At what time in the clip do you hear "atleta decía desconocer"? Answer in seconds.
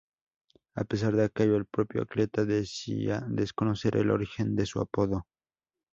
2.01-3.97